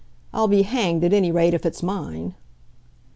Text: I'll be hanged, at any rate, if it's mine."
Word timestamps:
I'll 0.33 0.47
be 0.47 0.63
hanged, 0.63 1.03
at 1.03 1.13
any 1.13 1.31
rate, 1.31 1.53
if 1.53 1.63
it's 1.63 1.83
mine." 1.83 2.33